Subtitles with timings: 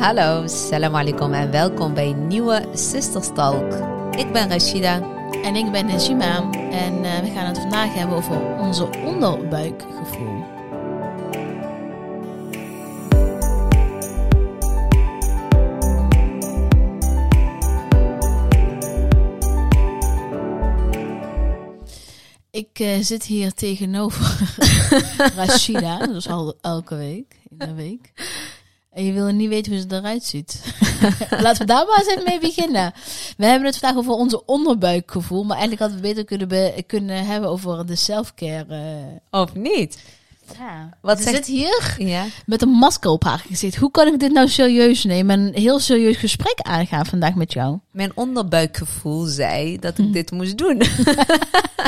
[0.00, 3.72] Hallo, salam alaikum en welkom bij een nieuwe Sisterstalk.
[4.16, 5.02] Ik ben Rashida.
[5.42, 6.50] En ik ben Najima.
[6.70, 10.44] En eh, we gaan het vandaag hebben over onze onderbuikgevoel.
[22.50, 24.48] Ik eh, zit hier tegenover
[25.36, 28.12] Rashida, is al elke week, in de week.
[28.90, 30.74] En je wil niet weten hoe ze eruit ziet.
[31.44, 32.92] Laten we daar maar eens even mee beginnen.
[33.36, 35.44] We hebben het vandaag over onze onderbuikgevoel.
[35.44, 38.66] Maar eigenlijk hadden we beter kunnen, kunnen hebben over de selfcare.
[39.30, 39.40] eh.
[39.40, 39.98] Of niet?
[40.58, 40.98] Ja.
[41.00, 42.24] Wat Ze zegt- zit hier Ja.
[42.46, 43.76] met een masker op haar gezicht.
[43.76, 45.38] Hoe kan ik dit nou serieus nemen?
[45.40, 47.78] en Een heel serieus gesprek aangaan vandaag met jou.
[47.92, 50.82] Mijn onderbuikgevoel zei dat ik dit moest doen.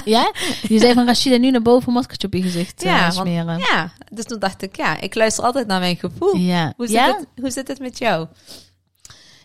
[0.04, 0.32] Ja?
[0.68, 3.58] Je zei van Rashida nu naar boven een maskertje op je gezicht eh, want- smeren.
[3.58, 6.36] ja, dus toen dacht ik, ja, ik luister altijd naar mijn gevoel.
[6.36, 6.72] Ja.
[6.76, 7.06] Hoe, zit ja?
[7.06, 8.26] het, hoe zit het met jou?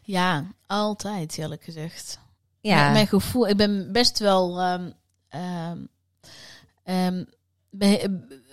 [0.04, 2.20] Ja, altijd eerlijk gezegd.
[2.62, 4.56] Ja, Mijn, mijn gevoel, ik ben best wel.
[6.84, 7.30] ben-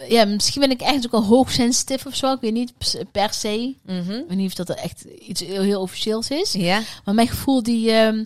[0.08, 2.32] ja, misschien ben ik eigenlijk ook wel hoogsensitief of zo.
[2.32, 2.72] Ik weet niet
[3.12, 3.74] per se.
[3.86, 4.12] Mhm.
[4.12, 6.52] Ik weet niet of dat echt iets heel, heel officieels is.
[6.52, 6.80] ja.
[7.04, 8.24] Maar mijn gevoel, die, ehm,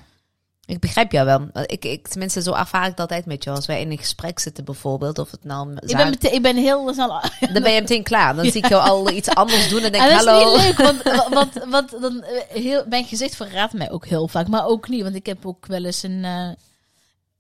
[0.70, 1.64] Ik begrijp jou wel.
[1.66, 3.56] Ik, ik, tenminste, zo ervaar ik het altijd met jou.
[3.56, 5.74] Als wij in een gesprek zitten bijvoorbeeld, of het nou...
[5.76, 7.22] Ik ben, meteen, ik ben heel snel...
[7.54, 8.36] Dan ben je meteen klaar.
[8.36, 10.56] Dan zie ik jou al iets anders doen en denk En dat hallo.
[10.56, 11.04] is niet leuk, want,
[11.34, 14.48] want, want dan, eh, heel, mijn gezicht verraadt mij ook heel vaak.
[14.48, 16.24] Maar ook niet, want ik heb ook wel eens een...
[16.24, 16.50] eh,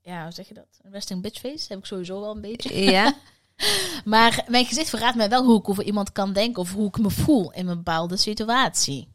[0.01, 0.79] ja, hoe zeg je dat?
[0.81, 2.81] Een resting bitch face heb ik sowieso wel een beetje.
[2.91, 3.13] Ja?
[4.05, 6.61] Maar mijn gezicht verraadt mij wel hoe ik over iemand kan denken...
[6.61, 9.07] of hoe ik me voel in een bepaalde situatie.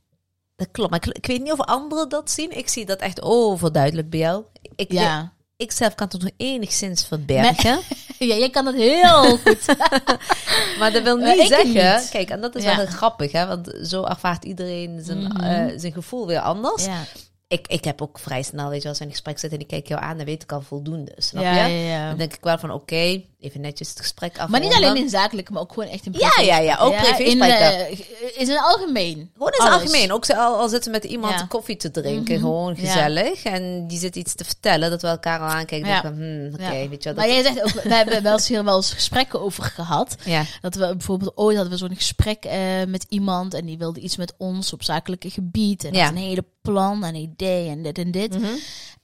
[0.56, 0.90] Dat klopt.
[0.90, 2.56] Maar ik, ik weet niet of anderen dat zien.
[2.58, 4.44] Ik zie dat echt overduidelijk bij jou.
[4.76, 5.32] Ik, Ja.
[5.56, 7.78] ik zelf kan het nog enigszins verbergen.
[8.18, 9.66] ja, jij kan dat heel goed.
[10.78, 11.66] Maar dat wil Maar niet zeggen...
[11.68, 12.08] niet.
[12.10, 12.76] Kijk, en dat is Ja.
[12.76, 13.46] wel grappig, hè.
[13.46, 15.40] Want zo ervaart iedereen zijn, Mhm.
[15.40, 16.84] eh, zijn gevoel weer anders.
[16.84, 17.02] ja.
[17.48, 19.64] Ik, ik heb ook vrij snel, weet je, als we in een gesprek zitten en
[19.64, 21.12] ik kijk jou aan, dan weet ik al voldoende.
[21.16, 22.06] Snap Ja, je?
[22.08, 24.48] Dan denk ik wel van, oké, even netjes het gesprek af.
[24.48, 26.76] Maar niet alleen in zakelijk, maar ook gewoon echt in Ja, ja, ja.
[26.78, 27.86] Ook privé in, spreken.
[27.88, 27.98] eh,
[28.40, 29.30] in zijn algemeen.
[29.32, 30.12] Gewoon in het algemeen.
[30.12, 31.46] Ook al, al zitten we met iemand Ja.
[31.46, 32.42] koffie te drinken, Mhm.
[32.42, 32.80] gewoon Ja.
[32.80, 33.42] gezellig.
[33.44, 35.88] En die zit iets te vertellen, dat we elkaar al aankijken.
[35.88, 36.00] Ja.
[36.00, 36.88] denken, hmm, oké, Ja.
[36.88, 37.24] weet je wel.
[37.24, 40.16] Maar jij zegt ook, we hebben wel eens hier wel eens gesprekken over gehad.
[40.24, 40.44] ja.
[40.60, 44.16] Dat we bijvoorbeeld ooit hadden we zo'n gesprek eh, met iemand en die wilde iets
[44.16, 45.84] met ons op zakelijke gebied.
[45.84, 46.02] En Ja.
[46.04, 48.38] had een hele plan en idee en dit en dit.
[48.38, 48.52] Mhm.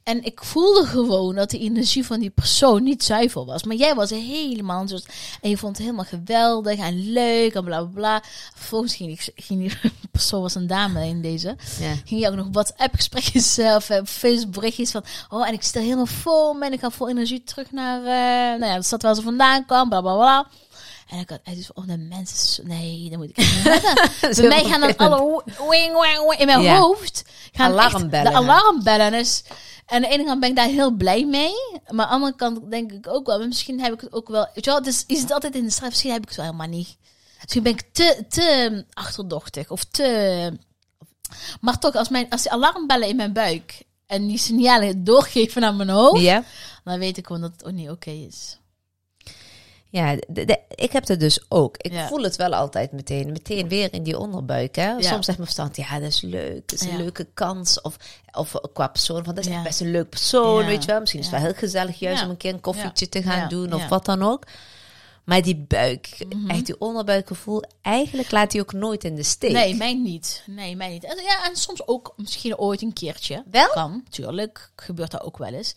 [0.02, 3.62] En ik voelde gewoon dat de energie van die persoon niet zuiver was.
[3.62, 4.99] Maar jij was helemaal zo.
[5.41, 8.23] En je vond het helemaal geweldig en leuk en bla bla bla.
[8.55, 11.56] Vervolgens ging, ik, ging die persoon, was een dame in deze.
[11.81, 11.93] Ja.
[12.05, 15.05] Ging je ook nog WhatsApp-gesprekjes eh, of eh, Facebook-berichtjes van.
[15.29, 17.99] Oh, en ik stel helemaal vol me en ik ga vol energie terug naar.
[18.00, 20.47] eh, nou ja, de stad waar ze vandaan kwam, bla bla bla.
[21.08, 23.62] En ik had van, oh, de mensen, is- nee, dan moet ik niet.
[24.41, 26.79] Bij mij gaan dan alle wing, wing, wing in mijn Ja.
[26.79, 27.25] hoofd.
[27.52, 28.32] Gaan Alarmbellen.
[28.32, 29.12] De alarmbellen.
[29.12, 29.55] Dus, en
[29.90, 31.52] aan de ene kant ben ik daar heel blij mee.
[31.88, 34.48] Maar aan de andere kant denk ik ook wel, misschien heb ik het ook wel.
[34.54, 35.90] Weet je wel, dus is het altijd in de strijd.
[35.90, 36.96] Misschien heb ik het wel helemaal niet.
[37.40, 40.58] Misschien ben ik te, te achterdochtig of te.
[41.60, 45.75] Maar toch, als, mijn, als die alarmbellen in mijn buik en die signalen doorgeven naar
[45.75, 46.25] mijn hoofd,
[46.84, 48.58] dan weet ik gewoon dat het ook niet oké is.
[49.90, 51.76] Ja, de- de- ik heb het dus ook.
[51.76, 52.06] Ik Ja.
[52.08, 53.32] voel het wel altijd meteen.
[53.32, 54.76] Meteen weer in die onderbuik.
[54.76, 54.82] Hè?
[54.90, 55.00] Ja.
[55.00, 56.69] Soms zegt mijn verstand, ja, dat is leuk.
[56.69, 56.96] Dat is een Ja.
[57.02, 57.81] leuke kans.
[57.81, 57.96] Of,
[58.32, 61.00] of qua persoon, van dat is best een leuk persoon, weet je wel.
[61.00, 63.72] Misschien is het wel heel gezellig juist om een keer een koffietje te gaan doen
[63.72, 64.44] of wat dan ook.
[65.25, 66.50] Maar die buik, Mhm.
[66.50, 69.52] echt die onderbuikgevoel, eigenlijk laat die ook nooit in de steek.
[69.52, 70.42] Nee, mij niet.
[70.46, 71.04] Nee, mij niet.
[71.04, 73.42] En, ja, en soms ook misschien ooit een keertje.
[73.50, 73.69] Wel?
[73.69, 74.70] Kan, tuurlijk.
[74.76, 75.75] Gebeurt dat ook wel eens.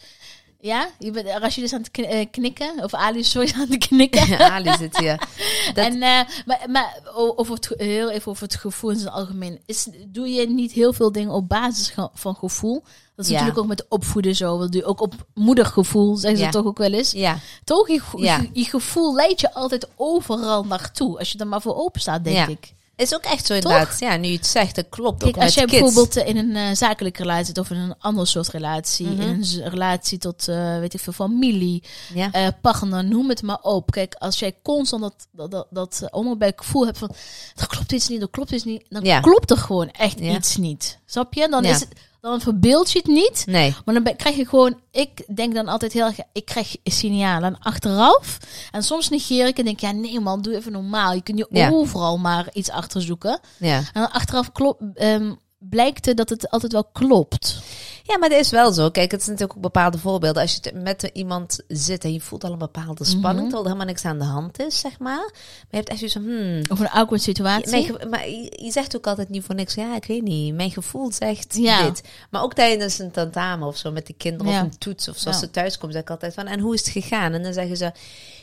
[0.65, 3.68] Ja, je bent, als je dus aan het eh, knikken, of Ali is sowieso aan
[3.69, 4.39] het knikken.
[4.51, 5.18] Ali zit hier.
[5.74, 9.60] Dat- En, eh, maar, maar over het, heel even over het gevoel in het algemeen.
[9.65, 12.83] Is, doe je niet heel veel dingen op basis van gevoel?
[13.15, 13.31] Dat is Ja.
[13.31, 14.57] natuurlijk ook met opvoeden zo.
[14.60, 16.51] Dat doe je ook op moedergevoel, zeggen ze Ja.
[16.51, 17.12] toch ook wel eens.
[17.12, 18.38] Ja, Toch, je, Ja.
[18.38, 21.19] je, je gevoel leidt je altijd overal naartoe.
[21.19, 22.48] Als je er maar voor open staat, denk Ja.
[22.48, 22.74] ik.
[22.95, 24.00] Is ook echt zo inderdaad.
[24.00, 26.75] Ja, nu je het zegt, dat klopt Kijk, ook als jij bijvoorbeeld in een eh,
[26.75, 29.22] zakelijke relatie zit of in een ander soort relatie, Mhm.
[29.22, 32.31] in een relatie tot, eh, weet ik veel, familie, Ja.
[32.31, 33.92] eh, partner, noem het maar op.
[33.92, 37.16] Kijk, als jij constant dat, dat, dat, dat eh, onderbuikgevoel hebt van,
[37.56, 39.19] er klopt iets niet, er klopt iets niet, dan Ja.
[39.19, 40.36] klopt er gewoon echt Ja.
[40.36, 41.00] iets niet.
[41.06, 41.48] Snap je?
[41.50, 41.89] Dan, is het,
[42.30, 43.44] dan verbeeld je het niet.
[43.48, 43.75] Nee.
[43.86, 47.58] Maar dan ben- krijg je gewoon, ik denk dan altijd heel erg, ik krijg signalen
[47.60, 48.38] achteraf.
[48.72, 51.14] En soms negeer ik en denk, ja nee man, doe even normaal.
[51.14, 51.70] Je kunt je Ja.
[51.70, 53.40] overal maar iets achter zoeken.
[53.58, 53.78] Ja.
[53.78, 57.62] En dan achteraf klop, ehm, blijkt het dat het altijd wel klopt.
[58.05, 58.89] Ja, maar dat is wel zo.
[58.89, 60.41] Kijk, het is natuurlijk ook bepaalde voorbeelden.
[60.41, 63.44] Als je met iemand zit en je voelt al een bepaalde spanning, Mhm.
[63.44, 65.15] terwijl er helemaal niks aan de hand is, zeg maar.
[65.17, 66.61] Maar je hebt echt zoiets van, hmm.
[66.69, 67.71] Of een awkward situatie.
[67.71, 69.73] Mijn maar je, je zegt ook altijd niet voor niks.
[69.73, 70.53] Ja, ik weet niet.
[70.55, 71.83] Mijn gevoel zegt Ja.
[71.83, 72.01] dit.
[72.29, 74.59] Maar ook tijdens een tentamen of zo met de kinderen Ja.
[74.59, 75.44] of een toets of zoals Ja.
[75.45, 76.45] ze thuiskomen, zeg ik altijd van.
[76.47, 77.33] En hoe is het gegaan?
[77.33, 77.91] En dan zeggen ze,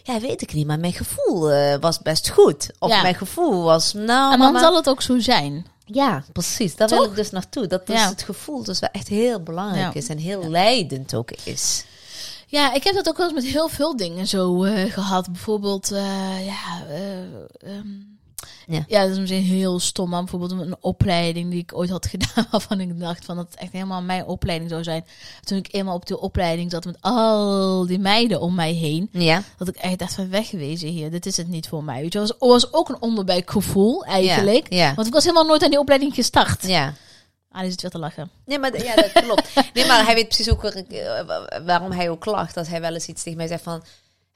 [0.02, 0.66] ja, weet ik niet.
[0.66, 2.70] Maar mijn gevoel eh, was best goed.
[2.78, 5.66] Of mijn gevoel was, nou, en dan mama- zal het ook zo zijn.
[5.92, 6.76] Ja, precies.
[6.76, 7.66] Daar wil ik dus naartoe.
[7.66, 8.08] Dat Ja.
[8.08, 10.00] het gevoel dus wel echt heel belangrijk Ja.
[10.00, 11.84] is en heel leidend ook is.
[12.46, 15.32] Ja, ik heb dat ook wel eens met heel veel dingen zo eh, gehad.
[15.32, 17.22] Bijvoorbeeld, eh, ja, eh,
[17.76, 17.88] ehm,
[18.66, 18.84] Ja.
[18.88, 20.08] ja, dat is misschien heel stom.
[20.10, 23.60] Maar bijvoorbeeld een opleiding die ik ooit had gedaan, waarvan ik dacht van dat het
[23.60, 25.04] echt helemaal mijn opleiding zou zijn.
[25.44, 29.42] Toen ik eenmaal op die opleiding zat met al die meiden om mij heen, Ja.
[29.58, 32.00] dat ik echt dacht van wegwezen hier, dit is het niet voor mij.
[32.00, 34.66] Weet je, het was, was ook een onderbuikgevoel eigenlijk.
[34.72, 34.94] Ja.
[34.94, 36.66] Want ik was helemaal nooit aan die opleiding gestart.
[36.66, 36.94] Ja.
[37.52, 38.31] Ah, zit weer te lachen.
[38.44, 39.48] Nee, maar ja, dat klopt.
[39.75, 42.56] Nee, maar hij weet precies ook eh, wa- waarom hij ook lacht.
[42.56, 43.82] Als hij wel eens iets tegen mij zegt van...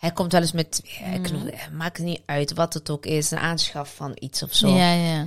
[0.05, 0.81] Hij komt wel eens met...
[0.85, 1.51] Ja, Mm.
[1.77, 3.31] maakt niet uit wat het ook is.
[3.31, 4.69] Een aanschaf van iets of zo.
[4.69, 5.19] Ja, ja.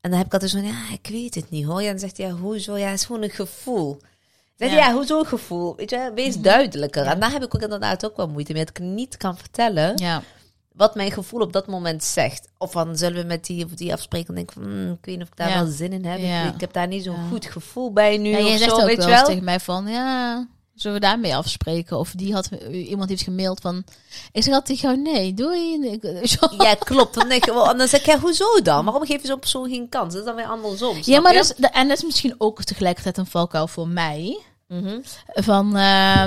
[0.00, 0.66] En dan heb ik altijd zo van...
[0.68, 1.82] Ja, ik weet het niet hoor.
[1.82, 2.26] Ja, dan zegt hij...
[2.26, 2.76] Ja, hoezo?
[2.76, 4.00] Ja, het is gewoon een gevoel.
[4.56, 4.74] Hij, Ja.
[4.76, 5.76] ja, hoezo een gevoel?
[5.76, 6.42] Weet je, wees Mhm.
[6.42, 7.06] duidelijker.
[7.06, 8.64] En daar heb ik ook inderdaad ook wel moeite mee.
[8.64, 9.96] Dat ik niet kan vertellen...
[9.96, 10.22] Ja.
[10.72, 12.48] wat mijn gevoel op dat moment zegt.
[12.58, 15.04] Of dan zullen we met die of die afspreken en denk ik van, hmm, ik
[15.04, 16.18] weet niet of ik daar wel zin in heb.
[16.18, 16.46] Ja.
[16.48, 18.76] Ik, ik heb daar niet zo'n goed gevoel bij nu Ja, jij of zegt zo,
[18.80, 19.24] ook weet wel.
[19.24, 21.98] tegen mij van, ja, zullen we daarmee afspreken?
[21.98, 23.84] Of die had, iemand heeft gemaild van,
[24.32, 25.98] ik zeg altijd tegen jou, nee, doei.
[26.58, 27.14] Ja, klopt.
[27.14, 28.84] Dan denk ik, wel- dan zeg ik, ja, hoezo dan?
[28.84, 30.12] Waarom geef je zo'n persoon geen kans?
[30.12, 30.96] Dat is dan weer andersom.
[31.02, 34.38] Ja, maar dat is, en dat is misschien ook tegelijkertijd een valkuil voor mij.
[34.68, 34.98] Mhm.
[35.26, 36.24] Van, eh,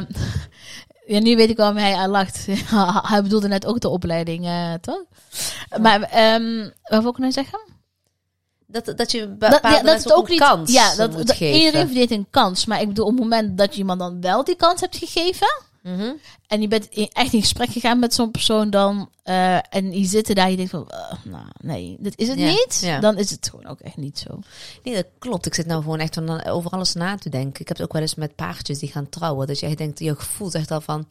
[1.13, 2.45] ja, nu weet ik waarom hij aan lacht.
[3.11, 5.03] hij bedoelde net ook de opleiding, eh, toch?
[5.81, 7.59] Maar, ehm wat wil ik nou zeggen?
[8.67, 10.39] Dat, dat je Dat, ja, dat het ook niet.
[10.39, 11.59] kans ja, dat, moet dat geven.
[11.59, 12.65] iedereen verdient een kans.
[12.65, 15.47] Maar ik bedoel, op het moment dat je iemand dan wel die kans hebt gegeven.
[15.81, 16.11] Mhm.
[16.47, 19.09] En je bent in- echt in gesprek gegaan met zo'n persoon dan.
[19.23, 20.49] eh, en die zitten daar.
[20.49, 22.79] Je denkt van, eh, nou nee, dit is het Ja, niet.
[22.83, 22.99] ja.
[22.99, 24.39] Dan is het gewoon ook echt niet zo.
[24.83, 25.45] Nee, dat klopt.
[25.45, 27.61] Ik zit nou gewoon echt van, over alles na te denken.
[27.61, 29.47] Ik heb het ook wel eens met paardjes die gaan trouwen.
[29.47, 31.07] Dat jij denkt, je gevoel zegt al van...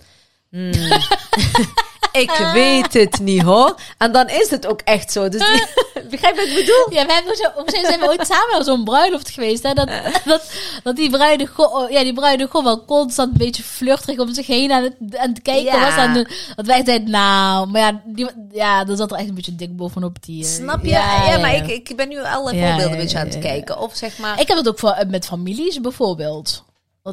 [0.50, 0.72] hmm,
[2.20, 3.74] ik weet het niet hoor.
[3.98, 5.28] En dan is het ook echt zo.
[5.28, 5.40] Dus
[6.10, 6.98] begrijp je wat ik bedoel?
[6.98, 9.62] Ja, we hebben zo, op zijn we ooit samen naar zo'n bruiloft geweest.
[9.62, 9.72] Hè?
[9.72, 9.88] Dat,
[10.24, 10.50] dat,
[10.82, 14.82] dat die bruidegom, ja, die bruidegom wel constant een beetje flirterig om zich heen aan
[14.82, 15.80] het, aan het kijken Ja.
[15.80, 15.94] was.
[15.94, 19.54] Aan de, dat wij zeiden, nou, maar ja, die, ja, zat er echt een beetje
[19.56, 20.44] dik bovenop die...
[20.44, 20.90] eh, Snap je?
[20.90, 23.40] Ja, maar Ik, ik ben nu alle Ja, voorbeelden ja, een beetje aan het ja,
[23.40, 23.46] ja.
[23.46, 23.78] kijken.
[23.78, 24.40] Of zeg maar...
[24.40, 26.64] Ik heb het ook voor, met families bijvoorbeeld.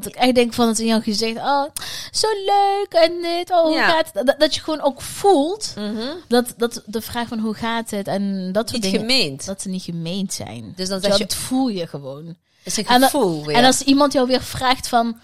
[0.01, 1.63] Dat ik echt denk van het in jouw gezicht, oh,
[2.11, 3.87] zo leuk en dit, oh, hoe Ja.
[3.89, 4.25] gaat het?
[4.25, 6.07] Dat, dat je gewoon ook voelt Mhm.
[6.27, 9.45] dat, dat de vraag van hoe gaat het en dat soort Niet dingen, gemeend.
[9.45, 10.73] dat ze niet gemeend zijn.
[10.75, 12.25] Dus dan Zo, zeg je, dat voel je gewoon.
[12.27, 13.55] het is een en gevoel weer.
[13.55, 15.19] En als iemand jou weer vraagt van,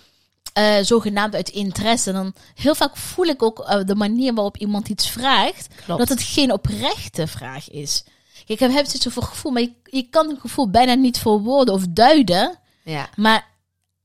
[0.53, 4.89] eh, zogenaamd uit interesse, dan heel vaak voel ik ook eh, de manier waarop iemand
[4.89, 5.99] iets vraagt, Klopt.
[5.99, 8.03] dat het geen oprechte vraag is.
[8.45, 11.73] Kijk, ik heb het zoveel gevoel, maar je, je kan een gevoel bijna niet verwoorden
[11.73, 12.59] of duiden.
[12.83, 13.09] Ja.
[13.15, 13.47] Maar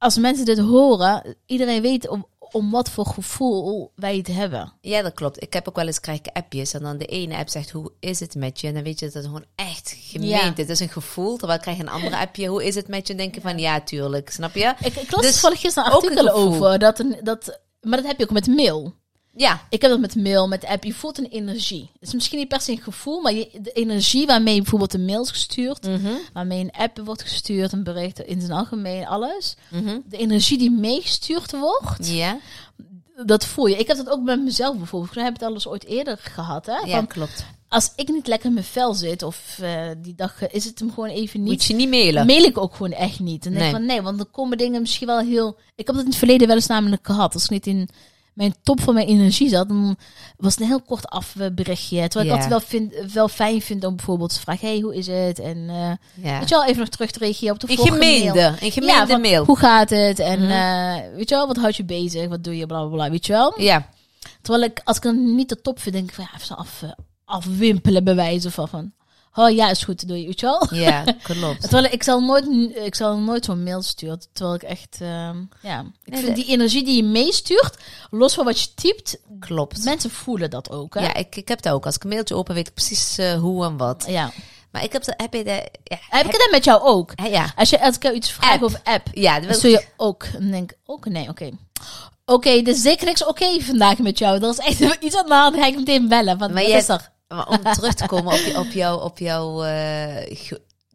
[0.04, 4.72] als mensen dit horen, iedereen weet op, om wat voor gevoel wij het hebben.
[4.80, 5.42] Ja, dat klopt.
[5.42, 7.92] Ik heb ook wel eens krijg ik appjes en dan de ene app zegt hoe
[8.00, 10.50] is het met je en dan weet je dat het gewoon echt gemeend Ja.
[10.50, 10.56] is.
[10.56, 11.36] Het is een gevoel.
[11.36, 13.80] Terwijl krijg een andere appje hoe is het met je en denk je van ja
[13.80, 14.74] tuurlijk, snap je?
[14.78, 18.18] Ik, ik las Dus toevallig gisteren een artikel over dat, een, dat, maar dat heb
[18.18, 18.94] je ook met mail.
[19.36, 20.84] Ja, Ik heb dat met mail, met app.
[20.84, 21.90] Je voelt een energie.
[21.92, 25.04] Het is misschien niet per se een gevoel, maar je, de energie waarmee bijvoorbeeld een
[25.04, 26.12] mail is gestuurd, Mhm.
[26.32, 29.56] waarmee een app wordt gestuurd, een bericht in zijn algemeen, alles.
[29.70, 29.98] Mhm.
[30.08, 32.38] De energie die meegestuurd wordt, ja,
[33.24, 33.76] dat voel je.
[33.76, 35.16] Ik heb dat ook met mezelf bijvoorbeeld.
[35.16, 36.66] Ik heb het al eens ooit eerder gehad.
[36.66, 36.72] Hè?
[36.78, 37.44] ja Van, klopt.
[37.68, 40.92] als ik niet lekker in mijn vel zit, of eh, die dag is het hem
[40.92, 41.52] gewoon even niet.
[41.52, 42.26] Moet je niet mailen.
[42.26, 43.44] Mail ik ook gewoon echt niet.
[43.46, 43.72] En denk Nee.
[43.72, 45.56] van nee, want dan komen dingen misschien wel heel.
[45.74, 47.34] Ik heb dat in het verleden wel eens namelijk gehad.
[47.34, 47.88] Als ik niet in
[48.34, 49.96] mijn top van mijn energie zat, dan
[50.36, 52.08] was het een heel kort afberichtje.
[52.08, 52.36] Terwijl Ja.
[52.36, 55.38] ik altijd wel, vind, wel fijn vind om bijvoorbeeld te vragen: hey, hoe is het?
[55.38, 55.90] En eh,
[56.24, 56.38] ja.
[56.38, 58.36] weet je wel, even nog terug te reageren op de vorige mail.
[58.36, 59.44] een gemeende Ja, van, mail.
[59.44, 60.18] Hoe gaat het?
[60.18, 60.50] En Mhm.
[60.50, 62.28] eh, weet je wel, wat houdt je bezig?
[62.28, 62.66] Wat doe je?
[62.66, 63.10] Bla bla bla.
[63.10, 63.60] Weet je wel?
[63.60, 63.88] Ja,
[64.42, 66.82] Terwijl ik, als ik dan niet de top vind, denk ik van ja, even af,
[66.82, 66.90] eh,
[67.24, 68.92] afwimpelen bij wijze van van.
[69.36, 70.66] Oh ja, is goed, doe je, weet je wel?
[70.70, 71.60] ja, klopt.
[71.60, 74.20] Terwijl ik zal nooit, ik zal nooit zo'n mail sturen.
[74.32, 77.76] Terwijl ik echt, ehm, ja, ik Nee, vind de- die energie die je meestuurt,
[78.10, 79.84] los van wat je typt, Klopt.
[79.84, 80.94] mensen voelen dat ook.
[80.94, 81.00] Hè?
[81.00, 81.86] Ja, ik, ik heb dat ook.
[81.86, 84.04] Als ik een mailtje open, weet ik precies eh, hoe en wat.
[84.08, 84.30] ja.
[84.70, 87.12] Maar ik heb, dat- heb je de, ja, Heb ik het met jou ook?
[87.30, 88.62] ja, Als je als ik jou iets vraag App.
[88.62, 91.50] over app, ja, dat dan zul je ook dan denk ik, ook nee, oké.
[92.26, 94.42] Oké, er is zeker niks oké vandaag met jou.
[94.42, 95.56] Er is echt iets aan de hand.
[95.56, 96.38] Ga ik meteen bellen.
[96.38, 97.12] Want Maar wat jij- is er?
[97.28, 100.26] Maar om terug te komen op, je, op jouw, op jouw eh,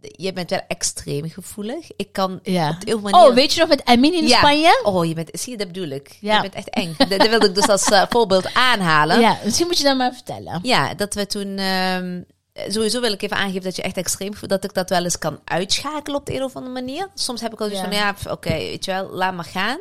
[0.01, 1.91] je bent wel extreem gevoelig.
[1.95, 2.77] Ik kan Ja.
[2.93, 3.27] op manier...
[3.27, 4.37] Oh, weet je nog met Emine in Ja.
[4.37, 4.79] Spanje?
[4.83, 6.17] Oh, je bent, zie je, dat bedoel ik.
[6.21, 6.35] Ja.
[6.35, 6.93] Je bent echt eng.
[6.97, 9.19] Dat, dat wilde ik dus als eh, voorbeeld aanhalen.
[9.19, 9.29] Ja.
[9.29, 10.59] Ja, misschien moet je dat maar vertellen.
[10.97, 11.57] dat we toen...
[11.57, 12.21] ehm,
[12.67, 14.33] sowieso wil ik even aangeven dat je echt extreem.
[14.41, 17.07] Dat ik dat wel eens kan uitschakelen op de een of andere manier.
[17.13, 17.81] Soms heb ik al Ja.
[17.81, 19.79] van, ja, oké, weet je wel, laat maar gaan.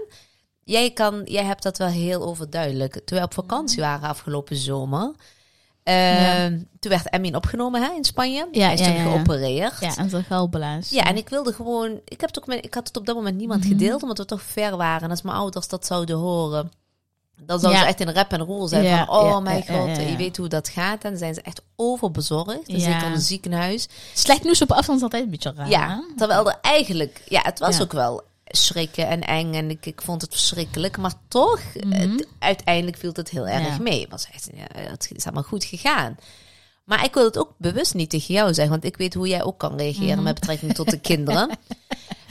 [0.65, 3.01] Jij, kan, jij hebt dat wel heel overduidelijk.
[3.05, 5.13] Toen we op vakantie waren afgelopen zomer...
[5.89, 8.49] ehm, Toen werd Emin opgenomen hè, in Spanje.
[8.53, 9.81] Ja, Hij is ja, toen geopereerd.
[9.81, 10.91] Ja, en zo'n galbelaas.
[10.91, 12.01] Ja, en ik wilde gewoon.
[12.05, 13.69] Ik, heb het ook met, ik had het op dat moment niemand Mhm.
[13.69, 15.03] gedeeld, omdat we toch ver waren.
[15.03, 16.71] En als mijn ouders dat zouden horen,
[17.43, 19.07] dan zouden ze echt in rap en roer zijn.
[19.07, 21.05] Van, oh mijn god, je weet hoe dat gaat.
[21.05, 22.59] En dan zijn ze echt overbezorgd.
[22.65, 22.79] Ja.
[22.79, 23.89] zeker in een ziekenhuis.
[24.15, 25.69] Slecht nieuws op afstand is altijd een beetje raar.
[25.69, 26.17] Ja, hè?
[26.17, 27.23] terwijl er eigenlijk.
[27.29, 29.55] Ja, het was ook wel schrikken en eng.
[29.55, 30.97] En ik, ik vond het verschrikkelijk.
[30.97, 31.93] Maar toch, Mhm.
[32.11, 33.79] het- uiteindelijk viel het heel erg Ja.
[33.83, 34.01] mee.
[34.01, 36.17] Het was echt, ja, het is allemaal goed gegaan.
[36.85, 39.43] Maar ik wil het ook bewust niet tegen jou zeggen, want ik weet hoe jij
[39.43, 40.23] ook kan reageren Mhm.
[40.23, 41.51] met betrekking tot de kinderen.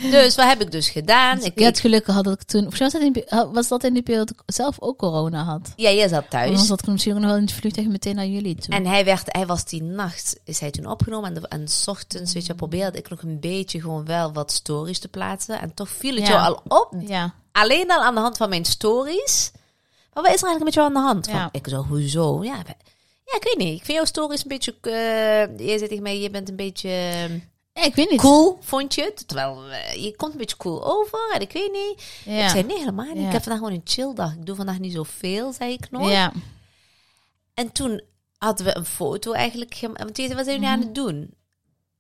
[0.01, 1.43] Dus wat heb ik dus gedaan?
[1.43, 2.67] Ik, Ik had geluk gehad dat ik toen...
[2.67, 5.73] Of was dat in, was dat in de periode dat ik zelf ook corona had?
[5.75, 6.69] ja, jij zat Anders thuis.
[6.69, 8.73] had ik misschien nog wel in het vliegtuig meteen naar jullie toe.
[8.73, 11.35] En hij, werd, hij was die nacht, is hij toen opgenomen.
[11.35, 14.51] En, de, en s ochtends, weet je, probeerde ik nog een beetje gewoon wel wat
[14.51, 15.59] stories te plaatsen.
[15.61, 16.29] En toch viel het Ja.
[16.33, 16.93] jou al op.
[17.07, 17.33] ja.
[17.51, 19.51] Alleen al aan de hand van mijn stories.
[20.13, 21.25] Maar wat is er eigenlijk met jou aan de hand?
[21.25, 21.49] Van, Ja.
[21.51, 22.43] Ik zo, hoezo?
[22.43, 22.55] Ja,
[23.25, 23.79] ja, ik weet niet.
[23.79, 24.75] Ik vind jouw stories een beetje...
[24.81, 27.31] eh je zit tegen mij, je bent een beetje eh,
[27.77, 28.19] ja, ik weet niet.
[28.21, 29.27] cool, vond je het?
[29.27, 31.31] Terwijl, eh, je komt een beetje cool over.
[31.33, 32.03] En ik weet niet.
[32.35, 32.43] Ja.
[32.43, 33.25] Ik zei, nee, helemaal niet.
[33.25, 34.33] Ik heb vandaag gewoon een chill dag.
[34.33, 36.09] Ik doe vandaag niet zoveel, zei ik nog.
[36.09, 36.31] ja.
[37.53, 38.01] En toen
[38.37, 39.75] hadden we een foto eigenlijk.
[39.75, 41.33] gem- Want je zei, wat zijn jullie aan het doen?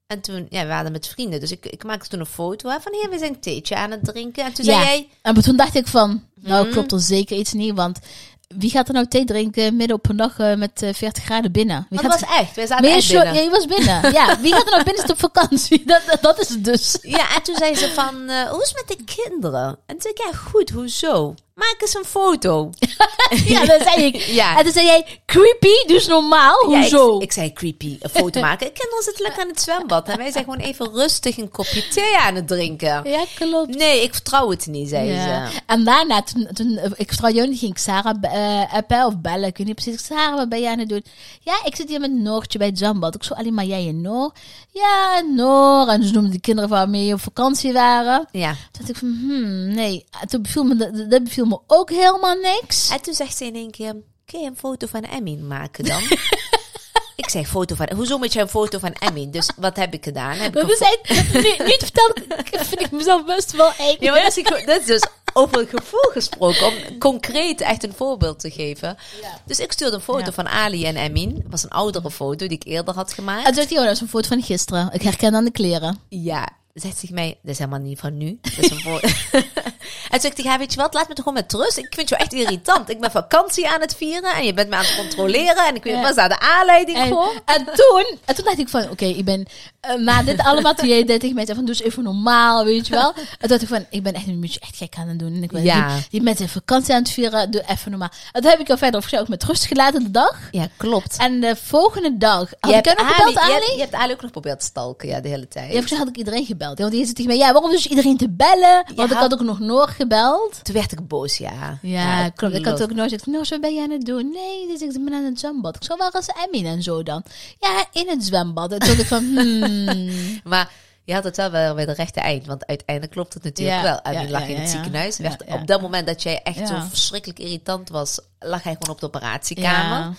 [0.07, 1.39] En toen, ja, we waren met vrienden.
[1.39, 3.91] Dus ik, ik maakte toen een foto hè, van, hier, we zijn een theetje aan
[3.91, 4.43] het drinken.
[4.45, 4.71] En toen Ja.
[4.73, 6.73] zei jij, En toen dacht ik van, nou Mhm.
[6.73, 7.99] klopt er zeker iets niet, want
[8.47, 11.51] wie gaat er nou thee drinken midden op een dag eh, met eh, 40 graden
[11.51, 11.85] binnen?
[11.89, 12.55] Wie want gaat dat was echt.
[12.55, 13.33] We zaten echt binnen.
[13.33, 14.11] ja, je was binnen.
[14.13, 15.83] ja, wie gaat er nou binnen op vakantie?
[15.85, 16.97] Dat, dat, dat is het dus.
[17.01, 19.67] Ja, en toen zei ze van, eh, hoe is het met de kinderen?
[19.85, 21.35] En toen zei ik, ja goed, hoezo?
[21.57, 22.69] Maak eens een foto.
[23.45, 24.15] Ja, dat zei ik.
[24.39, 24.57] Ja.
[24.57, 26.69] En toen zei jij, creepy, dus normaal?
[26.71, 27.15] Ja, Hoezo?
[27.15, 28.73] ik, ik zei creepy, een foto maken.
[28.73, 30.07] Kinderen zitten lekker aan het zwembad.
[30.07, 33.09] En wij zijn gewoon even rustig een kopje thee aan het drinken.
[33.09, 33.75] ja, klopt.
[33.75, 35.49] Nee, ik vertrouw het niet, zei Ja.
[35.49, 35.59] ze.
[35.65, 39.47] En daarna, toen, toen ik vertrouw jou niet, ging ik Sarah eh, appen of bellen.
[39.49, 40.05] Ik weet niet precies.
[40.05, 41.03] Sarah, wat ben jij aan het doen?
[41.39, 43.15] Ja, ik zit hier met Noortje bij het zwembad.
[43.15, 44.31] Ik zo, alleen maar jij en Noor.
[44.71, 45.87] Ja, Noor.
[45.87, 48.27] En ze noemden de kinderen waarmee op vakantie waren.
[48.31, 48.49] Ja.
[48.51, 50.05] Toen dacht ik van, hmm, nee.
[50.21, 52.89] En Toen beviel me, dat, dat me ook helemaal niks.
[52.89, 56.01] En toen zegt ze in één keer, kun je een foto van Emin maken dan?
[57.15, 59.31] ik zeg foto van, hoezo moet je een foto van Emin?
[59.31, 60.31] Dus wat heb ik gedaan?
[60.37, 61.33] Heb ik Dat een is echt,
[61.65, 62.19] niet, verteld,
[62.67, 63.95] vind ik mezelf best wel eng.
[63.99, 67.93] Ja, maar dat is, dat is dus over het gevoel gesproken, om concreet echt een
[67.95, 68.97] voorbeeld te geven.
[69.45, 70.31] Dus ik stuurde een foto Ja.
[70.31, 71.35] van Ali en Emin.
[71.35, 73.45] Het was een oudere foto die ik eerder had gemaakt.
[73.47, 74.89] En toen dacht oh, dat is een foto van gisteren.
[74.93, 75.99] Ik herken aan de kleren.
[76.09, 76.47] Ja,
[76.81, 78.37] zegt zich mij, dat is helemaal niet van nu.
[78.41, 79.01] Dat is een voor...
[80.13, 81.77] en zegt hij, ja, weet je wat, laat me toch gewoon met rust.
[81.77, 82.89] Ik vind jou echt irritant.
[82.89, 85.67] Ik ben vakantie aan het vieren en je bent me aan het controleren.
[85.67, 86.01] En ik weet, Ja.
[86.01, 87.33] was daar de aanleiding En, voor?
[87.45, 89.45] en toen, en toen dacht ik van, oké, ik ben
[89.79, 92.65] eh, na dit allemaal, toen jij dit tegen mij zei van, doe eens even normaal,
[92.65, 93.13] weet je wel.
[93.15, 95.33] En toen dacht ik van, ik ben echt een beetje echt gek aan het doen.
[95.35, 95.95] En ik ben Ja.
[95.95, 98.11] die, die mensen vakantie aan het vieren, doe even normaal.
[98.31, 100.39] En toen heb ik jou verder of ook met rust gelaten de dag.
[100.51, 101.17] Ja, klopt.
[101.17, 103.51] En de volgende dag, had je ik nog gebeld, je, Ali?
[103.53, 105.89] hebt, je hebt Ali ook nog geprobeerd te stalken, ja, de hele tijd.
[105.89, 106.66] Ja, had ik iedereen gebeld.
[106.75, 108.85] Want die zit tegen mij, ja, waarom dus iedereen te bellen?
[108.95, 110.59] Want ik had- ook nog Noor gebeld.
[110.63, 111.79] Toen werd ik boos, ja.
[111.81, 112.55] Ja, klopt.
[112.55, 114.29] Ik had ook Noor gezegd, Noor, wat ben je aan het doen?
[114.31, 115.75] Nee, dus ik ben aan het zwembad.
[115.75, 117.23] Ik zo, waar is Emmy en zo dan?
[117.59, 118.71] Ja, in het zwembad.
[118.71, 120.39] En toen dacht ik van, hmm.
[120.43, 120.69] Maar
[121.03, 122.45] je had het wel weer bij de rechte eind.
[122.45, 124.01] Want uiteindelijk klopt het natuurlijk Ja, wel.
[124.01, 125.17] En ja, nu lag ja, in het ziekenhuis.
[125.17, 125.43] Werd.
[125.45, 129.05] Op dat moment dat jij echt zo verschrikkelijk irritant was, lag hij gewoon op de
[129.05, 130.15] operatiekamer.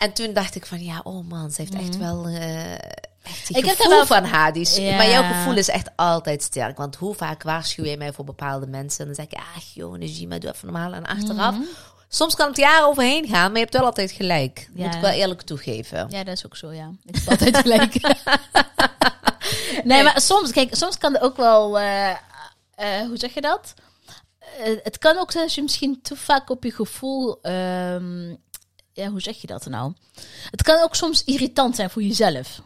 [0.00, 2.26] En toen dacht ik van, ja, oh man, ze heeft echt wel...
[2.26, 2.72] eh
[3.22, 4.52] echt die Ik heb daar wel- van haar.
[4.52, 4.96] Die is- Ja.
[4.96, 6.76] Maar jouw gevoel is echt altijd sterk.
[6.76, 9.00] Want hoe vaak waarschuw je mij voor bepaalde mensen?
[9.00, 10.92] En dan zeg ik, ah, joh, Najima, doe even normaal.
[10.92, 11.54] En achteraf...
[11.54, 11.62] Mhm.
[12.12, 14.70] Soms kan het jaren overheen gaan, maar je hebt wel altijd gelijk.
[14.74, 14.84] Ja.
[14.84, 16.06] Moet ik wel eerlijk toegeven.
[16.08, 16.90] Ja, dat is ook zo, ja.
[17.04, 17.94] Ik heb altijd gelijk.
[19.84, 22.16] nee, maar soms, kijk, soms kan er ook wel, eh, eh,
[23.06, 23.74] hoe zeg je dat?
[24.82, 28.34] Het kan ook zijn als je misschien te vaak op je gevoel, ehm,
[28.92, 29.92] ja, hoe zeg je dat nou?
[30.50, 32.60] Het kan ook soms irritant zijn voor jezelf.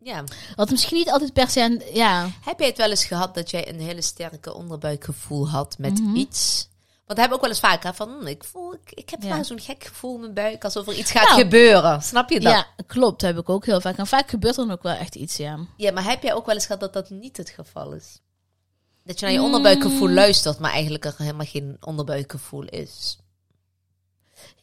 [0.00, 0.24] Ja.
[0.54, 2.28] Wat misschien niet altijd per se aan, ja.
[2.44, 6.14] Heb jij het wel eens gehad dat jij een hele sterke onderbuikgevoel had met Mhm.
[6.16, 6.68] iets?
[7.06, 9.42] Want we hebben ook wel eens vaker van, hm, ik voel, ik, ik heb Ja.
[9.42, 11.40] zo'n gek gevoel in mijn buik, alsof er iets gaat Nou.
[11.40, 12.02] gebeuren.
[12.02, 12.52] Snap je dat?
[12.52, 12.66] Ja.
[12.76, 13.20] Ja, klopt.
[13.20, 13.96] Dat heb ik ook heel vaak.
[13.96, 15.56] En vaak gebeurt er dan ook wel echt iets, ja.
[15.94, 18.20] maar heb jij ook wel eens gehad dat dat niet het geval is?
[19.04, 19.44] Dat je naar je Mm.
[19.46, 23.18] onderbuikgevoel luistert, maar eigenlijk er helemaal geen onderbuikgevoel is.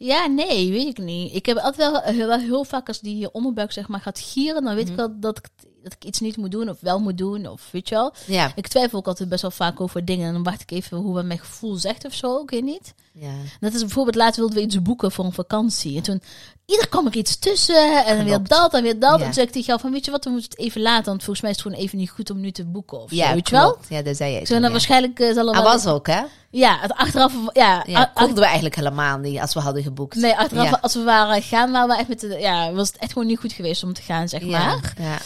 [0.04, 1.36] Ja, nee, weet ik niet.
[1.36, 4.64] Ik heb altijd wel heel, wel heel vaak als die onderbuik zeg maar gaat gieren,
[4.64, 5.50] dan weet ik wel dat ik,
[5.84, 8.14] dat ik iets niet moet doen of wel moet doen of weet je wel.
[8.26, 8.52] Ja.
[8.56, 11.24] Ik twijfel ook altijd best wel vaak over dingen en dan wacht ik even hoe
[11.24, 12.94] mijn gevoel zegt of zo, ik weet niet.
[13.12, 13.32] ja.
[13.60, 16.22] Dat is bijvoorbeeld laatst wilden we iets boeken voor een vakantie en toen
[16.66, 19.10] ieder kwam er iets tussen en dan weer dat en weer dat.
[19.10, 19.18] Ja.
[19.18, 21.06] En toen zei ik tegen jou van weet je wat, we moeten het even laten,
[21.06, 23.28] want volgens mij is het gewoon even niet goed om nu te boeken of Ja,
[23.28, 23.78] zo, weet je wel.
[23.90, 24.34] Ja, dat zei.
[24.34, 24.72] Zo, toen, en dan ja.
[24.72, 25.64] waarschijnlijk eh, zal er wel...
[25.64, 26.22] was ook, hè?
[26.50, 27.34] Ja, het achteraf...
[27.54, 30.16] Ja, Ja, konden we eigenlijk helemaal niet als we hadden geboekt.
[30.16, 33.12] Nee, achteraf, als we waren gaan, waren we echt met de, ja, was het echt
[33.12, 34.94] gewoon niet goed geweest om te gaan, zeg maar.
[34.98, 35.18] Ja, ja.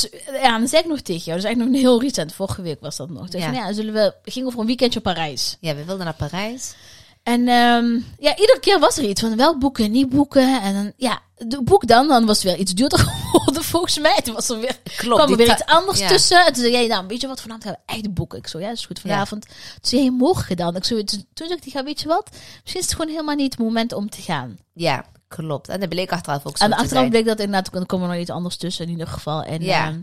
[0.00, 2.62] Dus ja, dan zei ik nog tegen jou, dat is eigenlijk nog heel recent, vorige
[2.62, 3.28] week was dat nog.
[3.28, 3.46] Dus Ja.
[3.46, 5.56] van, ja, zullen we, we gingen voor een weekendje op Parijs.
[5.60, 6.74] ja, we wilden naar Parijs.
[7.22, 10.62] En ehm, ja, iedere keer was er iets van wel boeken, niet boeken.
[10.62, 12.98] En dan, ja, de boek dan, dan was het weer iets duurder
[13.32, 14.20] geworden volgens mij.
[14.24, 15.16] Toen was er weer, Klopt.
[15.22, 16.08] kwam er weer iets anders ja.
[16.08, 16.46] tussen.
[16.46, 18.38] En toen zei jij, nou, weet je wat, vanavond gaan we echt boeken.
[18.38, 19.42] Ik zo, ja, dat is goed, vanavond.
[19.46, 20.76] Toen zei je, morgen dan.
[20.76, 23.34] Ik zo, toen toen zei ik, ja, weet je wat, misschien is het gewoon helemaal
[23.34, 24.58] niet het moment om te gaan.
[24.74, 25.04] Ja,
[25.36, 25.68] klopt.
[25.68, 28.08] En dat bleek achteraf ook zo En te achteraf bleek dat inderdaad, er kwam er
[28.08, 29.42] nog iets anders tussen in ieder geval.
[29.42, 29.86] En Ja.
[29.88, 30.02] ja,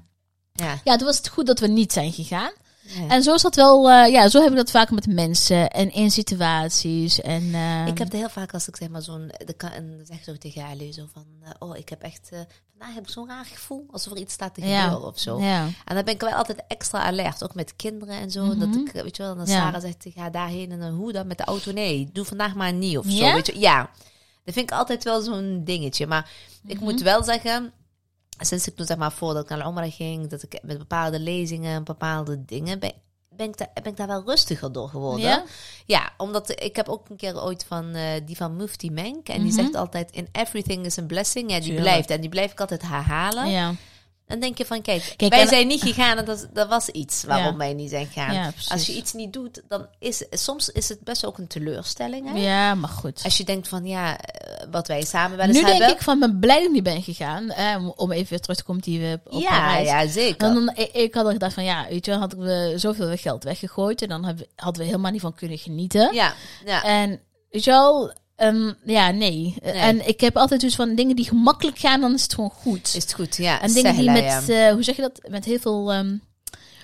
[0.54, 0.80] Ja.
[0.84, 2.52] ja toen was het goed dat we niet zijn gegaan.
[2.82, 3.08] Ja.
[3.08, 5.92] En zo is dat wel, eh, ja, zo heb ik dat vaak met mensen en
[5.94, 7.22] in situaties.
[7.22, 9.32] En, eh, Ik heb het heel vaak als ik zeg maar zo'n...
[9.46, 11.26] de kan- En zeg ook tegen Ali zo van...
[11.44, 12.30] eh, oh, ik heb echt...
[12.32, 13.86] eh, vandaag heb ik zo'n raar gevoel.
[13.92, 14.82] Alsof er iets staat te Ja.
[14.84, 15.40] gebeuren of zo.
[15.42, 17.44] Ja, En dan ben ik wel altijd extra alert.
[17.44, 18.58] Ook met kinderen en zo.
[18.58, 19.54] Dat ik, weet je wel, dan Mhm.
[19.54, 20.72] Sarah zegt, ik ga daarheen.
[20.72, 21.72] En dan hoe dan met de auto?
[21.72, 23.34] Nee, doe vandaag maar niet of zo.
[23.34, 23.60] Weet je?
[23.60, 23.90] ja,
[24.48, 26.08] dat vind ik altijd wel zo'n dingetje.
[26.08, 26.30] Maar
[26.66, 26.84] ik Mhm.
[26.84, 27.72] moet wel zeggen...
[28.40, 30.28] Sinds ik toen zeg maar voordat ik naar de Omra ging...
[30.30, 32.80] Dat ik met bepaalde lezingen, bepaalde dingen...
[32.80, 32.92] Ben,
[33.30, 35.26] ben, ik daar, ben ik daar wel rustiger door geworden.
[35.26, 35.44] Ja?
[35.86, 39.28] Ja, omdat ik heb ook een keer ooit van eh, die van Mufti Menk.
[39.30, 39.62] En die Mhm.
[39.62, 41.50] zegt altijd, in everything is a blessing.
[41.50, 41.84] Ja, die Tuurlijk.
[41.88, 42.10] blijft.
[42.10, 43.50] En die blijf ik altijd herhalen.
[43.50, 43.74] ja.
[44.28, 46.90] Dan denk je van, kijk, Kijk, wij en- zijn niet gegaan en dat, dat was
[46.90, 47.58] iets waarom Ja.
[47.58, 48.34] wij niet zijn gegaan.
[48.34, 48.52] Ja.
[48.68, 52.32] Als je iets niet doet, dan is soms is het best ook een teleurstelling.
[52.34, 52.40] Hè?
[52.40, 53.22] ja, maar goed.
[53.24, 55.96] Als je denkt van, ja, eh, wat wij samen wel Nu eens denk hebben.
[55.98, 57.50] ik van, ben blij dat ik niet ben gegaan.
[57.50, 59.88] Eh, om- even weer terug te komen die we op ja, Parijs.
[59.88, 60.38] ja, zeker.
[60.38, 63.18] Dan, dan, ik, ik had al gedacht van, ja, weet je wel, hadden we zoveel
[63.18, 64.02] geld weggegooid.
[64.02, 64.24] En dan
[64.56, 66.14] hadden we helemaal niet van kunnen genieten.
[66.14, 66.34] ja,
[66.66, 69.56] ja, En weet je wel, ehm, ja, nee.
[69.62, 72.88] En ik heb altijd dus van dingen die gemakkelijk gaan, dan is het gewoon goed.
[72.96, 73.36] is het goed.
[73.36, 76.16] Ja, en dingen die met, eh, hoe zeg je dat, met heel veel ehm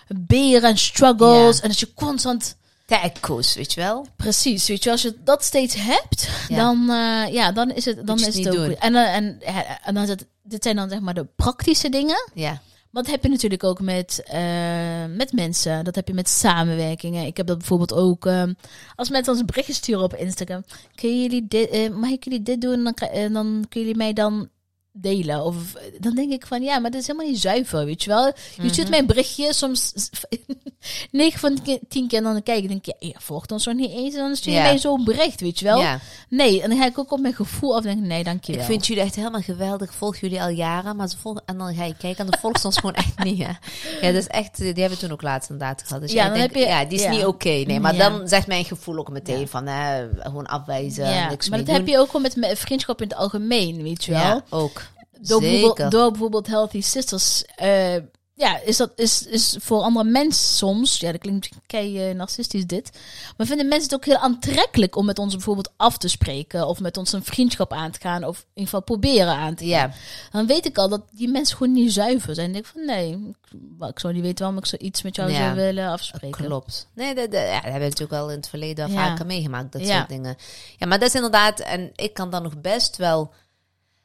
[0.08, 1.60] beren en struggles.
[1.62, 4.08] En als je constant, Tekkoes, weet je wel?
[4.16, 6.56] precies, weet je, als je dat steeds hebt, Ja.
[6.56, 8.66] dan, eh, ja, dan is het, dan is het ook doen.
[8.66, 8.78] goed.
[8.78, 11.89] En, eh, en, eh, en dan is het, dit zijn dan zeg maar de praktische
[11.89, 12.30] dingen.
[12.34, 12.62] Ja,
[12.94, 15.84] Dat heb je natuurlijk ook met, eh, met mensen.
[15.84, 17.26] Dat heb je met samenwerkingen.
[17.26, 18.54] Ik heb dat bijvoorbeeld ook ehm,
[18.96, 20.64] als mensen ons berichtjes sturen op Instagram.
[20.96, 22.84] Kun jullie dit, eh, mag ik jullie dit doen?
[22.84, 24.50] Dan, eh, dan kun jullie mij dan
[24.96, 25.44] delen.
[25.44, 25.56] Of
[26.00, 28.26] dan denk ik van ja, maar dat is helemaal niet zuiver, weet je wel.
[28.26, 28.70] Je Mhm.
[28.70, 29.94] stuurt mij een berichtje, soms
[31.12, 33.76] 9 van de 10 keer dan kijk ik denk ik, ja, je volgt ons nog
[33.76, 34.14] niet eens.
[34.14, 35.84] En dan stuur je mij zo'n bericht, weet je wel.
[36.30, 38.62] Nee, en dan ga ik ook op mijn gevoel af en denk nee, dankjewel.
[38.62, 39.94] Ik vind jullie echt helemaal geweldig.
[39.94, 42.66] Volg jullie al jaren, maar ze volgen, en dan ga je kijken en dan volgt
[42.66, 43.38] ons gewoon echt niet.
[43.44, 43.52] Hè?
[44.08, 46.02] Ja, dat is echt, die hebben we toen ook laatst inderdaad gehad.
[46.02, 47.10] Dus Ja, dan denkt, heb je- ja, die is ja.
[47.10, 47.50] niet oké.
[47.50, 48.10] Nee, maar Ja.
[48.10, 51.88] dan zegt mijn gevoel ook meteen van, hè, gewoon afwijzen, ja, niks maar dat heb
[51.88, 54.42] je ook gewoon met me- vriendschap in het algemeen, weet je wel.
[54.50, 54.83] Ook.
[55.28, 57.44] Door, bijvoorbeeld, door bijvoorbeeld Healthy Sisters.
[57.56, 57.96] eh,
[58.36, 61.00] ja, is dat is, is voor andere mensen soms.
[61.00, 62.90] Ja, dat klinkt kei eh, narcistisch dit.
[63.38, 66.68] Maar vinden mensen het ook heel aantrekkelijk om met ons bijvoorbeeld af te spreken.
[66.68, 68.24] Of met ons een vriendschap aan te gaan.
[68.24, 69.94] Of in ieder geval proberen aan te gaan.
[70.32, 72.54] Dan weet ik al dat die mensen gewoon niet zuiver zijn.
[72.54, 75.38] Dan denk ik van nee, ik, zou niet weten waarom ik zoiets met jou Ja,
[75.38, 76.46] zou willen afspreken.
[76.46, 76.88] klopt.
[76.94, 78.94] Nee, dat, dat, ja, dat hebben we natuurlijk wel in het verleden Ja.
[79.08, 80.36] vaker meegemaakt, dat soort dingen.
[80.78, 83.34] Ja, maar dat is inderdaad, en ik kan dan nog best wel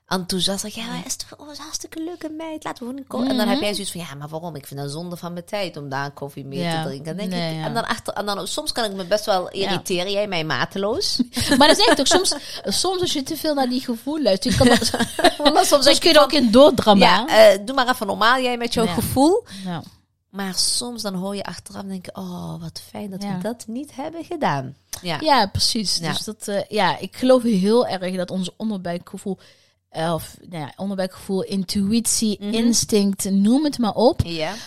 [0.08, 3.22] enthousiast zeggen, ja, is toch oh, is hartstikke leuke meid, laten we gewoon een ko-
[3.30, 4.54] En dan heb jij zoiets van, ja, maar waarom?
[4.56, 6.82] Ik vind dat zonde van mijn tijd om daar een koffie mee Ja.
[6.82, 7.06] te drinken.
[7.06, 7.64] Dan denk Nee, ik, ja.
[7.64, 11.20] en dan achter, en dan soms kan ik me best wel irriteren, jij mij mateloos.
[11.58, 14.54] Maar dat is echt ook soms, soms als je te veel naar die gevoel luistert.
[14.54, 14.86] Je kan dat,
[15.66, 17.06] soms soms kun je er ook in doordrammen.
[17.08, 19.44] ja, eh, doe maar even normaal, jij met jouw gevoel.
[19.64, 19.82] Ja.
[20.28, 23.64] Maar soms dan hoor je achteraf en denk je, oh, wat fijn dat we dat
[23.66, 24.76] niet hebben gedaan.
[25.02, 25.16] Ja.
[25.20, 25.98] Ja, precies.
[25.98, 29.38] Dus dat, eh, ja, ik geloof heel erg dat ons onderbuikgevoel,
[29.90, 32.52] of nou ja, onderbuikgevoel, intuïtie, Mhm.
[32.54, 34.22] instinct, noem het maar op,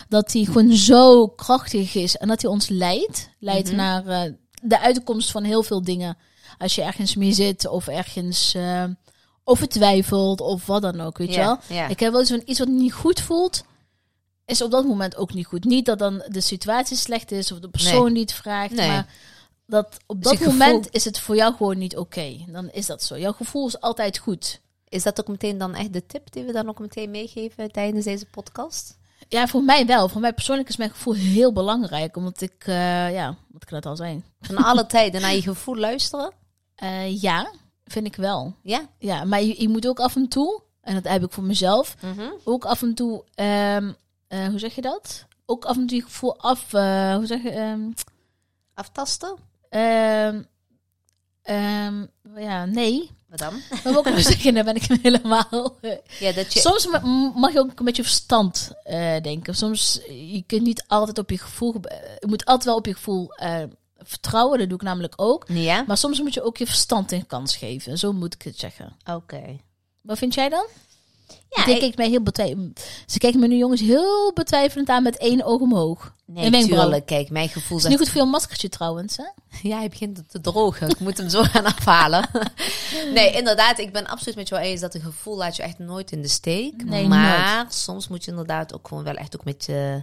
[0.08, 3.76] dat die gewoon zo krachtig is en dat hij ons leidt, leidt Mhm.
[3.76, 4.32] naar eh,
[4.62, 6.16] de uitkomst van heel veel dingen.
[6.58, 8.84] Als je ergens mee zit of ergens eh,
[9.44, 11.58] over twijfelt of wat dan ook, weet je wel.
[11.88, 13.64] Ik heb wel eens van iets wat niet goed voelt,
[14.44, 15.64] is op dat moment ook niet goed.
[15.64, 18.88] Niet dat dan de situatie slecht is of de persoon die het vraagt, Nee.
[18.88, 19.06] maar
[19.66, 22.36] dat op Dus dat moment gevoel- is het voor jou gewoon niet oké.
[22.48, 23.18] Dan is dat zo.
[23.18, 24.60] Jouw gevoel is altijd goed.
[24.92, 28.04] Is dat ook meteen dan echt de tip die we dan ook meteen meegeven tijdens
[28.04, 28.98] deze podcast?
[29.28, 30.08] Ja, voor mij wel.
[30.08, 33.86] Voor mij persoonlijk is mijn gevoel heel belangrijk, omdat ik, eh, ja, wat ik net
[33.86, 34.22] al zei.
[34.40, 36.32] Van alle tijden naar je gevoel luisteren?
[36.74, 37.50] Eh, ja,
[37.84, 38.54] vind ik wel.
[38.62, 38.88] Ja?
[38.98, 41.96] Ja, maar je, je moet ook af en toe, en dat heb ik voor mezelf,
[42.44, 43.92] ook af en toe, ehm,
[44.28, 45.26] eh, hoe zeg je dat?
[45.46, 46.70] Ook af en toe je gevoel af,
[47.16, 47.90] hoe zeg je, ehm,
[48.74, 49.36] Aftasten?
[49.68, 50.42] Ehm,
[52.36, 53.10] ja, nee.
[53.32, 53.60] Wat dan?
[53.84, 55.76] Maar ook nog zeggen, daar ben ik helemaal.
[55.80, 55.96] eh.
[56.20, 56.60] Ja, dat je...
[56.60, 56.88] Soms
[57.34, 59.54] mag je ook een beetje verstand eh, denken.
[59.54, 61.74] Soms, eh, je kunt niet altijd op je gevoel,
[62.18, 63.30] je moet altijd wel op je gevoel
[63.98, 64.58] vertrouwen.
[64.58, 65.44] Dat doe ik namelijk ook.
[65.48, 65.84] Ja?
[65.86, 67.98] Maar soms moet je ook je verstand een kans geven.
[67.98, 68.96] Zo moet ik het zeggen.
[69.10, 69.60] Oké.
[70.02, 70.66] Wat vind jij dan?
[71.50, 72.22] Ja, ik- ik mij heel.
[73.06, 76.14] Ze kijken me nu jongens heel betwijfelend aan met één oog omhoog.
[76.26, 76.80] Nee, Een wenkbrauw.
[76.82, 77.06] tuurlijk.
[77.06, 79.24] Kijk, mijn gevoel is niet goed voor je maskertje trouwens, hè?
[79.68, 80.88] Ja, hij begint te drogen.
[80.88, 82.28] Ik moet hem zo gaan afhalen.
[83.14, 83.78] nee, inderdaad.
[83.78, 86.28] Ik ben absoluut met jou eens dat een gevoel laat je echt nooit in de
[86.28, 86.84] steek.
[86.84, 90.02] Nee, maar soms moet je inderdaad ook gewoon wel echt ook met je...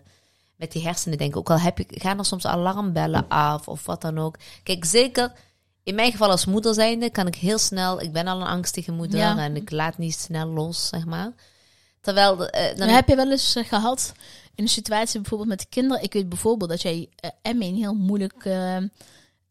[0.56, 1.40] Met die hersenen denken.
[1.40, 4.36] Ook al heb je, gaan er soms alarmbellen af of wat dan ook.
[4.64, 5.32] Kijk, zeker
[5.84, 8.02] in mijn geval als moeder zijnde kan ik heel snel...
[8.02, 9.38] Ik ben al een angstige moeder Ja.
[9.38, 11.32] en ik laat niet snel los, zeg maar.
[12.02, 12.36] Terwijl...
[12.36, 14.12] de- eh, dan heb je wel eens eh, gehad
[14.56, 16.04] in een situatie bijvoorbeeld met de kinderen.
[16.04, 18.46] Ik weet bijvoorbeeld dat jij uh, Emmy heel moeilijk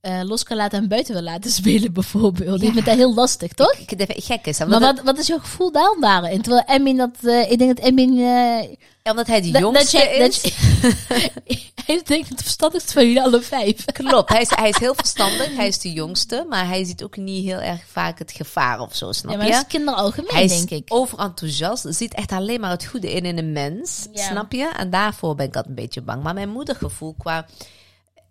[0.01, 2.61] eh, los kan laten en buiten wil laten spelen bijvoorbeeld.
[2.61, 3.73] Die vindt dat heel lastig, toch?
[3.73, 4.59] Ik, ik, ik- gek is.
[4.59, 6.43] maar wat, wat is jouw gevoel daar daarin?
[6.43, 7.11] Terwijl Emmy dat...
[7.23, 8.23] eh, ik denk dat Emmy...
[8.23, 8.69] eh,
[9.03, 10.43] dat- omdat hij de jongste dat is.
[11.87, 13.85] hij is denk ik het verstandigste van jullie alle vijf.
[13.85, 17.17] Klopt, hij is, hij is heel verstandig, hij is de jongste, maar hij ziet ook
[17.17, 19.53] niet heel erg vaak het gevaar of zo, snap Ja, maar je?
[19.53, 20.95] dat is kinderen algemeen, Hij is denk ik.
[20.95, 24.23] overenthousiast, ziet echt alleen maar het goede in in een mens, Ja.
[24.27, 24.71] snap je?
[24.77, 26.23] En daarvoor ben ik altijd een beetje bang.
[26.23, 27.47] Maar mijn moedergevoel qua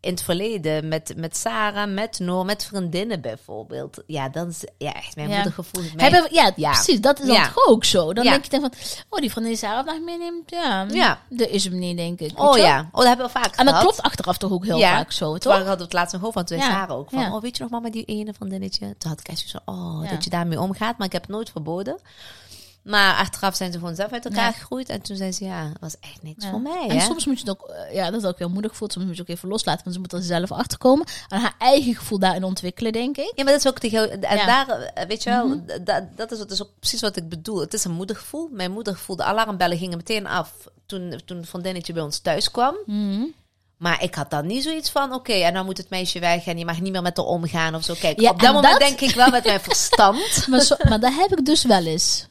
[0.07, 4.03] in het verleden met, met Sarah, met Noor, met vriendinnen bijvoorbeeld.
[4.05, 5.35] Ja, dan is ja, echt mijn Ja.
[5.35, 5.83] moedergevoel.
[5.83, 6.71] is mij- Hebben, ja, Ja.
[6.71, 7.01] precies.
[7.01, 7.51] Dat is dan Ja.
[7.67, 8.13] ook zo.
[8.13, 8.71] Dan denk je dan van...
[9.09, 10.49] Oh, die vriendin Sarah vandaag meeneemt.
[10.49, 11.19] Ja, Ja.
[11.29, 12.39] dat is hem niet, denk ik.
[12.43, 13.81] Oh ja, oh, dat hebben we vaak En dat gehad.
[13.81, 15.51] klopt achteraf toch ook heel vaak zo, Toen toch?
[15.53, 16.59] hadden we het laatst hoofd van twee.
[16.61, 17.09] Sarah ook.
[17.09, 18.95] Van, oh, weet je nog mama, die ene vriendinnetje?
[18.97, 20.97] Toen had ik echt zo, oh, dat je daarmee omgaat.
[20.97, 21.97] Maar ik heb het nooit verboden.
[22.88, 24.52] Maar achteraf zijn ze gewoon zelf uit elkaar Ja.
[24.52, 24.89] gegroeid.
[24.89, 26.50] En toen zei ze, ja, dat was echt niks Ja.
[26.50, 26.86] voor mij.
[26.88, 27.06] En hè?
[27.06, 28.91] soms moet je het ook, eh, ja, dat is ook heel moedig gevoeld.
[28.91, 31.06] Soms moet je het ook even loslaten, want ze moet er zelf achter komen.
[31.30, 33.32] En haar eigen gevoel daarin ontwikkelen, denk ik.
[33.36, 34.45] Ja, maar dat is ook de heel, en Ja.
[34.45, 37.60] daar, eh, weet je wel, dat, dat is, dat is ook precies wat ik bedoel.
[37.60, 38.50] Het is een moedergevoel.
[38.52, 40.52] Mijn moedergevoel, de alarmbellen gingen meteen af
[40.86, 42.76] toen, toen een vriendinnetje bij ons thuis kwam.
[42.86, 43.21] Mhm.
[43.78, 46.58] Maar ik had dan niet zoiets van, oké, en dan moet het meisje weg en
[46.58, 47.93] je mag niet meer met haar omgaan of zo.
[48.00, 50.17] Kijk, Ja, op dat en moment dat- denk ik wel met mijn verstand
[50.50, 52.28] Maar, zo, maar dat heb ik dus wel eens.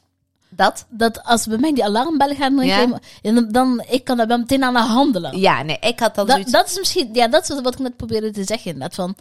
[0.57, 2.99] Dat Dat als bij mij die alarmbellen gaan, dan, Ja.
[3.23, 5.38] dan, dan ik kan daar wel meteen aan handelen.
[5.38, 6.53] Ja, nee, ik had dan dat, zoiets...
[6.53, 8.71] dat is misschien, ja, dat is wat ik net probeerde te zeggen.
[8.73, 9.16] Inderdaad, van,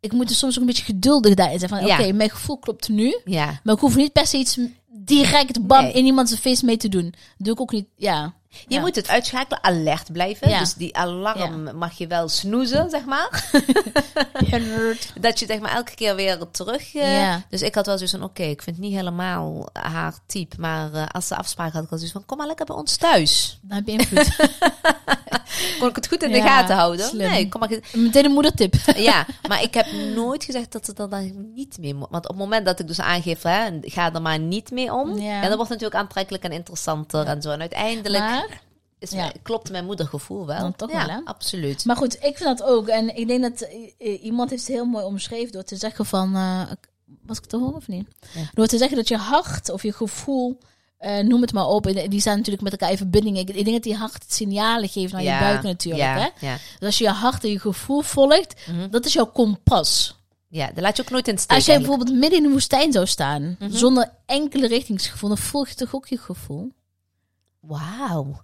[0.00, 1.70] ik moet er soms ook een beetje geduldig daarin zijn.
[1.70, 1.98] Van, Ja.
[2.00, 3.18] oké, mijn gevoel klopt nu.
[3.24, 5.92] Ja, Maar ik hoef niet per se iets direct bam Nee.
[5.92, 7.14] in iemand zijn face mee te doen.
[7.38, 7.86] Doe ik ook niet.
[7.96, 8.32] Ja.
[8.68, 8.80] Je Ja.
[8.80, 10.48] moet het uitschakelen, alert blijven.
[10.48, 10.58] Ja.
[10.58, 13.50] Dus die alarm mag je wel snoezen, zeg maar.
[15.20, 16.94] Dat je zeg maar elke keer weer terug...
[16.94, 17.34] eh.
[17.50, 20.56] Dus ik had wel zoiets van, oké, ik vind het niet helemaal haar type.
[20.60, 22.96] Maar eh, als ze afspraak had, ik wel zoiets van, kom maar lekker bij ons
[22.96, 23.58] thuis.
[23.62, 24.36] Dan heb je invloed.
[25.78, 27.06] Kon ik het goed in de gaten houden?
[27.06, 27.30] slim.
[27.30, 27.70] Nee, kom maar...
[27.92, 28.74] Meteen een moedertip.
[28.96, 32.06] Ja, maar ik heb nooit gezegd dat ze er dan niet mee moet.
[32.10, 35.18] Want op het moment dat ik dus aangeef, hè, ga er maar niet mee om.
[35.18, 35.24] Ja.
[35.24, 35.40] Ja.
[35.40, 37.50] dan wordt het natuurlijk aantrekkelijk en interessanter en zo.
[37.50, 38.45] En uiteindelijk Maar,
[39.12, 39.32] is, ja.
[39.42, 40.58] klopt mijn moedergevoel wel.
[40.60, 41.20] Dan toch ja, wel, hè?
[41.24, 41.84] absoluut.
[41.84, 42.88] maar goed, ik vind dat ook.
[42.88, 46.06] En ik denk dat eh, eh, iemand heeft het heel mooi omschreven door te zeggen
[46.06, 46.34] van...
[46.34, 46.60] eh,
[47.22, 48.08] was ik te horen of niet?
[48.34, 48.40] Ja.
[48.54, 50.58] Door te zeggen dat je hart of je gevoel...
[51.22, 51.84] noem het maar op.
[52.08, 53.38] Die staan natuurlijk met elkaar in verbinding.
[53.38, 56.04] Ik, ik denk dat die hart signalen geeft naar je buik natuurlijk.
[56.04, 56.46] Ja, Hè?
[56.46, 58.90] ja, Dus als je je hart en je gevoel volgt, Mhm.
[58.90, 60.16] dat is jouw kompas.
[60.48, 62.92] ja, dat laat je ook nooit in steek Als jij bijvoorbeeld midden in de woestijn
[62.92, 63.70] zou staan, Mhm.
[63.72, 66.72] zonder enkele richtingsgevoel, dan volg je toch ook je gevoel?
[67.60, 68.40] Wauw.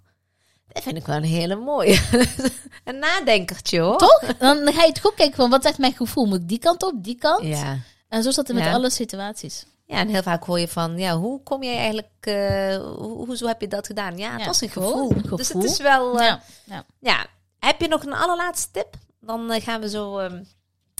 [0.73, 1.99] Dat vind ik wel een hele mooie.
[2.83, 3.97] een nadenkertje hoor.
[3.97, 4.37] Toch?
[4.37, 6.25] Dan ga je toch ook kijken van, wat zegt mijn gevoel?
[6.25, 7.43] Moet ik die kant op, die kant?
[7.45, 7.77] Ja.
[8.09, 8.73] En zo is dat met Ja.
[8.73, 9.65] alle situaties.
[9.85, 13.47] Ja, en heel vaak hoor je van, ja, hoe kom jij eigenlijk, eh, ho- hoezo
[13.47, 14.17] heb je dat gedaan?
[14.17, 15.11] Ja, het Ja, was een gevoel.
[15.11, 15.61] een Dus gevoel.
[15.61, 16.41] het is wel, eh, ja.
[16.65, 16.85] ja.
[16.99, 17.25] Ja,
[17.59, 18.95] heb je nog een allerlaatste tip?
[19.19, 20.43] Dan eh, gaan we zo ehm,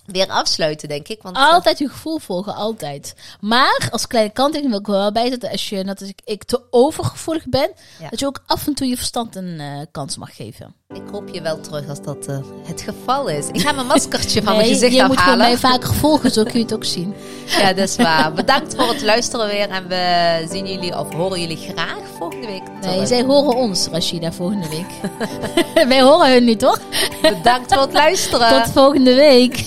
[0.05, 1.21] weer afsluiten, denk ik.
[1.21, 3.15] Want, Altijd je gevoel volgen, altijd.
[3.39, 6.43] Maar als kleine kanttekening wil ik wel bij zetten, als je, net als ik, ik
[6.43, 8.09] te overgevoelig ben, Ja.
[8.09, 10.75] dat je ook af en toe je verstand een eh, kans mag geven.
[10.93, 13.47] Ik roep je wel terug als dat eh, het geval is.
[13.51, 15.37] Ik ga mijn maskertje van mijn gezicht je moet afhalen.
[15.37, 17.13] mij vaker volgen, zo kun je het ook zien.
[17.59, 18.33] Ja, dat is waar.
[18.33, 19.69] Bedankt voor het luisteren weer.
[19.69, 24.31] En we zien jullie of horen jullie graag volgende week Nee, zij horen ons, Rashida,
[24.31, 25.11] volgende week.
[25.89, 26.79] Wij horen hun niet, toch?
[27.21, 28.63] Bedankt voor het luisteren.
[28.63, 29.65] Tot volgende week.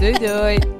[0.00, 0.79] Doei doei.